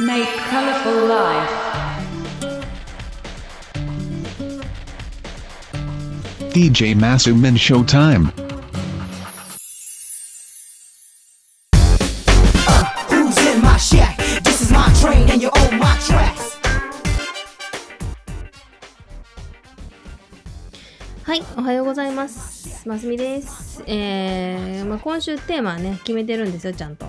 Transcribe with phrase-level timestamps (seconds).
[0.00, 1.50] Make colorful life.
[6.52, 8.32] DJ Masumin Showtime.
[21.22, 22.88] はい、おはようございます。
[22.88, 23.84] ますみです。
[23.86, 27.06] えー、まあ、今週テーマはね、決めてるんですよ、ちゃんと。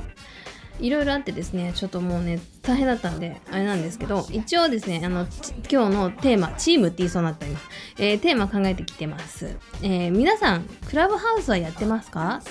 [0.80, 5.28] いろいろあってですね、ちょっともうね、大変だったんで、あれなんですけど、一応ですね、あの、
[5.72, 7.60] 今日のテーマ、チームって言いそうになった今、
[7.98, 9.56] えーテーマ考えてきてます。
[9.82, 12.42] えー皆さん、クラブハウスはやってますか？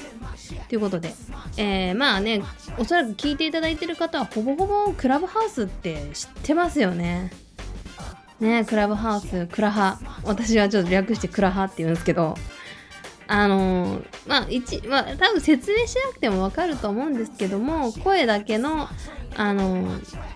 [0.69, 1.15] ということで、
[1.57, 2.43] えーまあね、
[2.79, 7.31] おそらく聞いていただいてる方は、ほぼほぼクラブハウスって知ってますよね。
[8.41, 9.99] ねクラブハウス、クラハ。
[10.25, 12.37] 私はちょっと略してクラハって言うんですけど、
[13.27, 18.89] あのーまあ、一、まあ、多分説明しなくてもわかると思うんですけども、声だけの、
[19.37, 20.35] あのー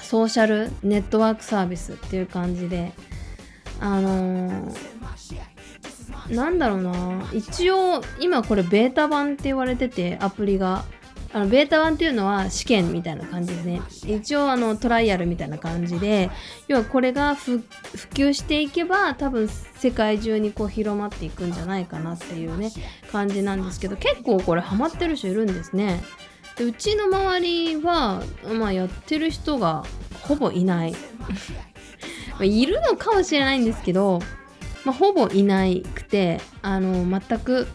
[0.00, 2.92] ソーシャルネットワークサービスっていう感じで、
[3.80, 4.96] あのー
[6.30, 10.84] なんだろうな、一応、今これベータ版って言われてて、アプリが。
[11.36, 13.82] あのベータ版っていうのは試験みたいな感じですね。
[14.06, 16.30] 一応あのトライアルみたいな感じで、
[16.66, 17.62] 要はこれが普
[18.14, 22.72] 及していけば多分世界中にこう広まっていくんじゃないかなっていうね
[23.12, 26.02] 感じなんですけど結構これハマってる人いるんですね。
[26.56, 28.22] でうちの周りは、
[28.58, 29.84] まあ、やってる人が
[30.22, 30.94] ほぼいない。
[32.40, 34.20] いるのかもしれないんですけど、
[34.86, 37.68] まあ、ほぼいなくてあの全く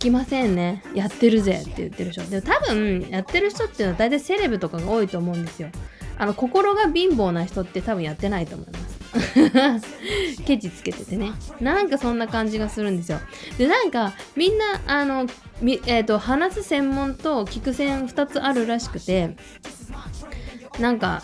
[0.00, 0.82] きませんね。
[0.94, 1.60] やってるぜ。
[1.62, 2.22] って言ってる人。
[2.22, 5.68] でも多分やってる人っていうのは大体セレブとかが多いと思うんですよ。
[6.18, 9.86] あの心が貧乏な人って多分やってないと思います。
[10.44, 11.32] ケチつけててね。
[11.60, 13.20] なんかそんな感じがするんですよ。
[13.58, 15.26] でなんかみんなあの
[15.60, 19.36] み、えー、と話す専門と聞く専2つあるらしくて
[20.78, 21.22] なんか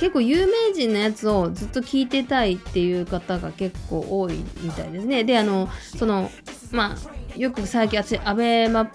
[0.00, 5.24] 結構有名人のやつをずっと聞いてたいっていう方が結構多いみたいですね。
[5.24, 5.68] で、あの、
[5.98, 6.30] その、
[6.70, 8.90] まあ、よく最近私、アベマ、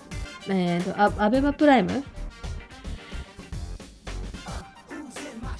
[0.47, 2.03] えーと、アアベマプライム？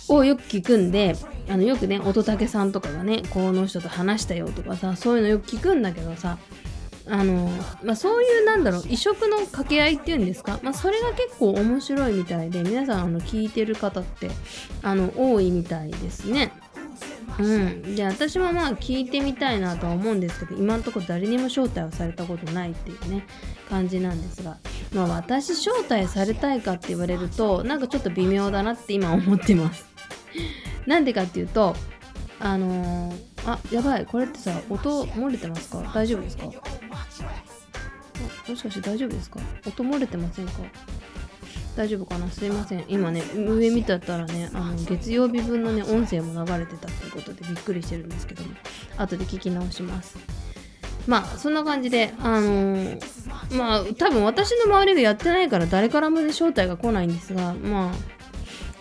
[0.08, 1.16] をよく聞くんで、
[1.50, 6.38] あのよくね、乙武さんとかがね、この人と話したよとかさ、そういうのよく聞くんだけどさ、
[7.08, 7.50] あの、
[7.84, 14.30] まあ、そういうなんだろう、異色の掛け合いっていうんですか、まあ、それが結構面白いみたいで、皆さんあの聞いてる方って、
[14.84, 16.52] あの、多いみたいですね。
[17.40, 17.96] うん。
[17.96, 23.26] で、私もまあ聞いてみたいなとは思うんですけど、今んところ誰にも招待をされたことないっていうね、
[23.70, 24.58] 感じなんですが、
[24.94, 29.86] まあ私招待されたいかって言われると、なんかちょっと微妙だなって今思ってます。
[30.88, 31.76] なんでかっていうと、
[32.40, 33.16] あのー
[33.48, 35.92] あ、やばい、これってさ、音漏れてますか？
[35.94, 36.46] 大丈夫ですか？
[36.46, 36.54] も
[38.56, 39.40] しかして大丈夫ですか？
[39.68, 40.54] 音漏れてませんか？
[41.76, 42.32] 大丈夫かな？
[42.32, 42.86] すいません。
[42.88, 48.50] 今ね、上見てたらね、あの、月曜日分のね、音声も流れてたってことでびっくりしてるんですけども、
[48.98, 50.18] 後で聞き直します。
[51.08, 57.96] まあ、そんな感じで、あのーまあ、多分私の周りがやってないから誰からも招待が来ないんですが、まあ、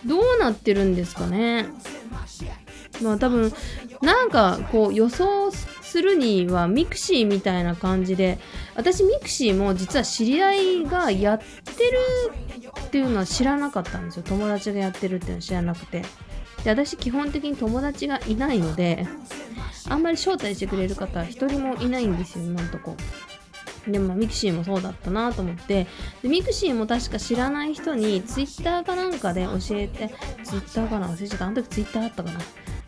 [0.07, 1.67] どうなってるんですかね。
[3.03, 3.51] まあ多分
[4.01, 8.39] なんかこう予想するにはミクシーみたいな感じで
[8.73, 11.43] 私ミクシーも実は知り合いがやって
[12.63, 12.64] る
[12.95, 14.23] っていうのは知らなかったんですよ。
[14.23, 16.01] 友達がやってるっていうのは知らなくて。
[16.63, 19.05] で私基本的に友達がいないので
[19.89, 22.95] あんまり招待してくれる方は一人もいないんですよ今んとこ。
[23.85, 25.87] でもミクシーもそうだったなと思って。
[26.23, 31.09] でミクシーも確か知らない人にツイッターかなんかで教えてツイッターかな？
[31.09, 31.45] 忘れちゃった。
[31.47, 32.39] あの時ツイッターあったかな？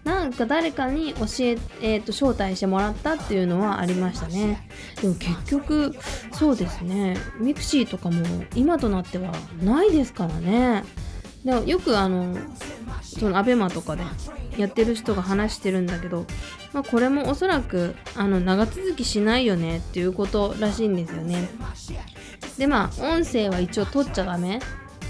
[0.08, 4.66] なんか誰かに教え、えー、と招待してもらったっていうのはありましたね。
[5.02, 5.94] でも結局、
[6.32, 8.26] そうですね、ミクシーとかも
[8.56, 10.86] 今となってはないですからね。
[11.44, 12.38] でもよくあの、
[13.02, 14.04] そのアベマとかで
[14.58, 16.26] やってる人が話してるんだけど、
[16.72, 21.50] まあ、これもおそらくあの長続きしないよねっていうことらしいんですよね。
[22.58, 24.60] でまあ音声は一応取っちゃダメ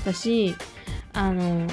[0.06, 0.56] だし
[1.14, 1.68] あの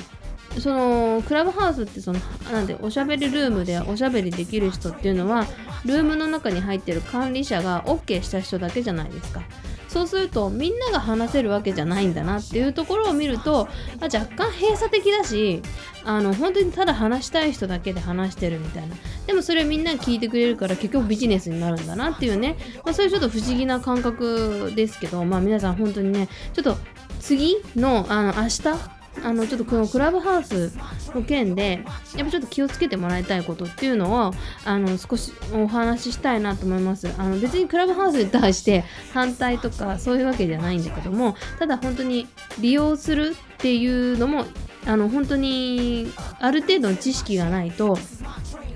[0.58, 2.18] そのクラブハウスってその
[2.52, 5.46] なんでおしゃべりルームでおしゃべりできる人っていうのは
[5.84, 9.42] ルームの中に入ってる管理者が OK した人だけじゃないですか。
[9.88, 13.68] そうするとみんなが話せるわけじゃないんだなっていうところを見ると
[14.00, 15.62] 若干閉鎖的だし
[16.02, 18.96] あの本当にただ話したい人だけで話してるみたいな。
[19.28, 26.76] でもそれみんな聞いてくれるから結局ビジネスになるんだなっていうね、まあ、そういうちょっと不思議な感覚ですけどまあ皆さん本当にねちょっと
[27.20, 30.72] 次のあの明日あのちょっとこのクラブハウス
[31.14, 31.84] の件で
[32.16, 34.32] やっぱちょっと気をつけてもらいたいことっていうのを
[34.64, 37.08] あの少しお話ししたいなと思います。
[37.18, 42.26] あの別にクラブハウスに対して反対とかそういうわけじゃないんだけどもただ本当に
[42.60, 44.44] 利用するっていうのも
[44.86, 47.98] あの本当にある程度の知識がないと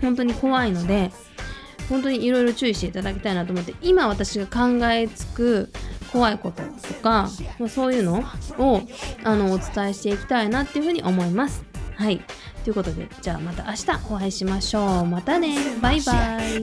[0.01, 1.11] 本当に怖いので
[1.89, 5.71] 本当にいろいろ注意していただきたいなと思って今私が考えつく
[6.13, 7.29] 怖いこととか、
[7.59, 8.25] まあ、そういうの
[8.59, 8.83] を
[9.25, 11.65] あのお伝えしていきたいなっていうふうに思います。
[11.97, 12.21] はい。
[12.65, 15.07] ということで、じゃあまた明日お会いしましょう。
[15.07, 15.57] またね。
[15.81, 16.13] バイバ
[16.45, 16.63] イ。